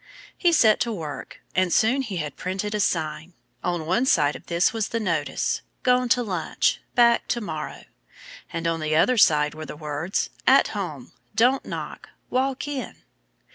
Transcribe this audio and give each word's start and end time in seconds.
He 0.35 0.51
set 0.51 0.79
to 0.79 0.91
work. 0.91 1.41
And 1.55 1.71
soon 1.71 2.01
he 2.01 2.17
had 2.17 2.35
printed 2.35 2.73
a 2.73 2.79
sign. 2.79 3.33
On 3.63 3.85
one 3.85 4.07
side 4.07 4.35
of 4.35 4.47
this 4.47 4.73
was 4.73 4.87
the 4.87 4.99
notice, 4.99 5.61
"Gone 5.83 6.09
to 6.09 6.23
Lunch. 6.23 6.81
Back 6.95 7.27
To 7.27 7.39
morrow." 7.39 7.83
And 8.51 8.65
on 8.65 8.79
the 8.79 8.95
other 8.95 9.17
side 9.17 9.53
were 9.53 9.67
the 9.67 9.75
words, 9.77 10.31
"At 10.47 10.69
Home. 10.69 11.11
Don't 11.35 11.65
Knock. 11.65 12.09
Walk 12.31 12.67
In." 12.67 13.03